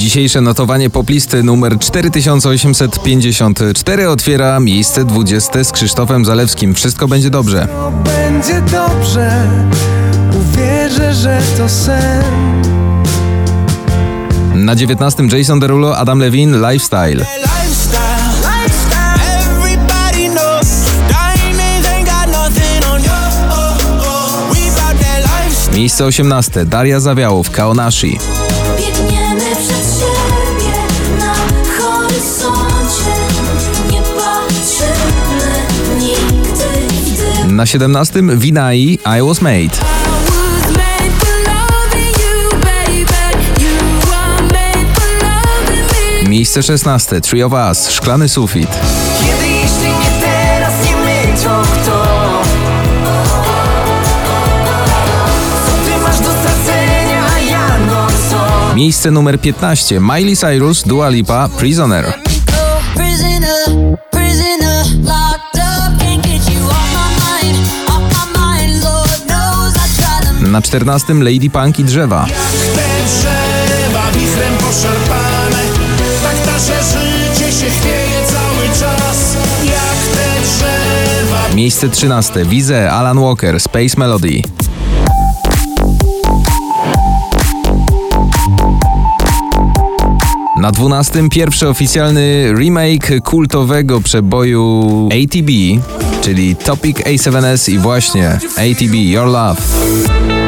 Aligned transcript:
Dzisiejsze 0.00 0.40
notowanie 0.40 0.90
poplisty 0.90 1.42
numer 1.42 1.78
4854 1.78 4.08
otwiera 4.08 4.60
miejsce 4.60 5.04
20 5.04 5.64
z 5.64 5.72
Krzysztofem 5.72 6.24
Zalewskim. 6.24 6.74
Wszystko 6.74 7.08
będzie 7.08 7.30
dobrze. 7.30 7.68
Będzie 8.04 8.60
dobrze, 8.60 9.48
uwierzę, 10.40 11.14
że 11.14 11.42
to 11.58 11.68
sen. 11.68 12.24
Na 14.54 14.76
19 14.76 15.22
Jason 15.38 15.60
Derulo, 15.60 15.96
Adam 15.96 16.18
Levine, 16.18 16.72
Lifestyle. 16.72 17.16
We 17.16 17.24
bout 19.76 19.88
that 19.88 20.16
lifestyle. 25.44 25.74
Miejsce 25.74 26.04
18 26.04 26.64
Daria 26.64 27.00
Zawiałów, 27.00 27.50
Kaonashi. 27.50 28.18
Na 37.60 37.66
17 37.66 38.22
Winai, 38.36 38.98
I 39.04 39.20
Was 39.20 39.40
Made. 39.40 39.76
Miejsce 46.28 46.62
16 46.62 47.20
Three 47.20 47.44
of 47.44 47.52
Us, 47.52 47.88
Szklany 47.90 48.28
Sufit. 48.28 48.68
Kiedy 49.20 49.48
jeśli 49.48 49.88
nie 49.88 50.20
teraz, 50.20 50.72
nie 50.84 50.96
my, 50.96 51.38
to 51.44 51.62
kto? 51.62 52.02
Co 55.66 55.72
ty 55.84 56.00
masz 56.02 56.18
do 56.18 56.30
stracenia, 56.40 57.24
a 57.36 57.40
ja 57.40 57.78
no 57.86 58.06
co? 58.30 58.74
Miejsce 58.74 59.10
numer 59.10 59.40
15 59.40 60.00
Miley 60.00 60.36
Cyrus, 60.36 60.82
Dua 60.82 61.08
Lipa, 61.08 61.48
Prisoner. 61.48 62.14
Prisoner, 62.94 63.96
prisoner, 64.10 64.86
Na 70.50 70.62
14 70.62 71.14
Lady 71.14 71.50
Punk 71.50 71.78
i 71.78 71.84
Drzewa. 71.84 72.26
Te 72.26 73.04
drzewa 73.06 74.10
wichrem 74.12 74.54
poszarpane. 74.56 75.62
Tak 76.22 76.46
nasze 76.46 76.82
życie 76.82 77.52
się 77.52 77.70
chwieje 77.70 78.20
cały 78.26 78.68
czas. 78.68 79.36
Jak 79.64 80.16
te 80.16 80.40
drzewa. 80.42 81.54
Miejsce 81.54 81.88
13 81.88 82.44
Wize, 82.44 82.90
Alan 82.92 83.20
Walker, 83.20 83.60
Space 83.60 83.96
Melody. 83.96 84.42
Na 90.60 90.70
12 90.72 91.28
pierwszy 91.28 91.68
oficjalny 91.68 92.52
remake 92.58 93.20
kultowego 93.24 94.00
przeboju 94.00 95.08
ATB, 95.12 95.50
czyli 96.20 96.56
Topic 96.56 96.96
A7S 96.98 97.72
i 97.72 97.78
właśnie 97.78 98.28
ATB 98.56 98.94
Your 98.94 99.26
Love. 99.26 100.39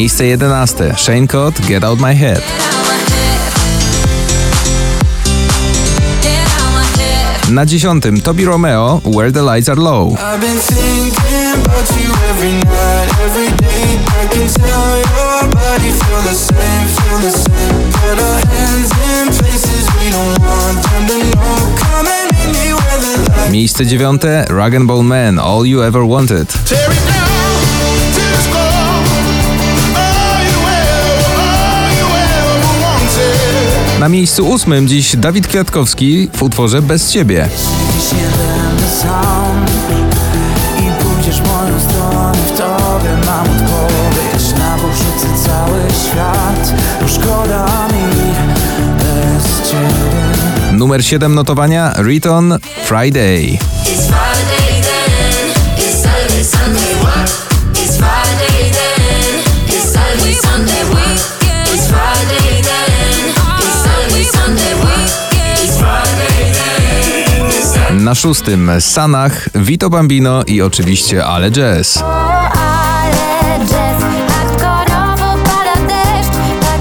Miejsce 0.00 0.30
11 0.30 0.96
Shane 0.96 1.26
Cott 1.26 1.60
Get 1.66 1.84
Out 1.84 1.98
My 1.98 2.14
Head. 2.14 2.42
Na 7.50 7.66
10 7.66 8.22
Toby 8.22 8.44
Romeo 8.44 9.02
Where 9.04 9.30
the 9.30 9.42
Lights 9.42 9.68
Are 9.68 9.78
Low. 9.78 10.16
I've 10.16 10.40
been 10.40 10.56
thinking 10.56 11.52
about 11.52 11.90
you 12.00 12.14
every 12.30 12.52
night, 12.64 13.10
every 13.20 13.48
day. 13.58 13.70
Na 34.00 34.08
miejscu 34.08 34.48
ósmym 34.48 34.88
dziś 34.88 35.16
Dawid 35.16 35.46
Kwiatkowski 35.46 36.28
w 36.32 36.42
utworze 36.42 36.82
Bez 36.82 37.12
Ciebie. 37.12 37.48
Dziś 37.96 38.12
nie 38.12 38.18
będę 38.18 38.88
sam 39.02 39.66
i 40.78 41.00
Na 68.10 68.14
szóstym. 68.14 68.70
Sanach, 68.80 69.48
Vito 69.54 69.90
Bambino 69.90 70.42
i 70.46 70.62
oczywiście 70.62 71.24
Ale 71.24 71.50
Jazz. 71.50 71.96
Ale 71.96 73.58
jazz, 73.58 74.02
hardkorowo 74.28 75.42
pada 75.44 75.86
deszcz 75.86 76.34
Tak 76.60 76.80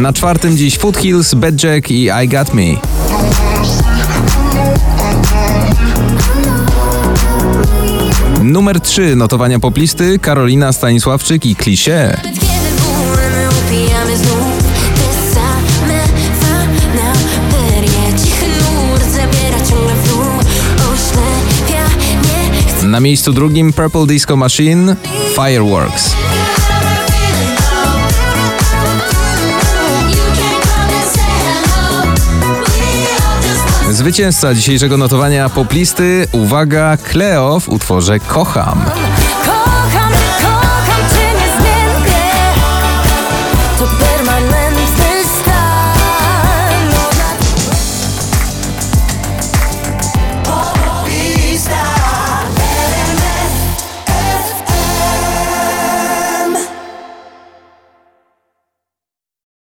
Na 0.00 0.12
czwartym 0.12 0.56
dziś 0.56 0.78
Foothills, 0.78 1.34
Bad 1.34 1.62
Jack 1.62 1.90
i 1.90 2.10
I 2.24 2.28
Got 2.28 2.54
Me. 2.54 2.62
Numer 8.42 8.80
3 8.80 9.16
notowania 9.16 9.58
poplisty 9.58 10.18
Karolina 10.18 10.72
Stanisławczyk 10.72 11.46
i 11.46 11.56
Klisie. 11.56 12.16
Na 22.82 23.00
miejscu 23.00 23.32
drugim 23.32 23.72
Purple 23.72 24.06
Disco 24.06 24.36
Machine 24.36 24.96
Fireworks. 25.34 26.23
Zwycięzca 33.94 34.54
dzisiejszego 34.54 34.96
notowania 34.96 35.48
poplisty, 35.48 36.26
uwaga, 36.32 36.96
Cleo 36.96 37.60
w 37.60 37.68
utworze 37.68 38.20
Kocham. 38.20 38.84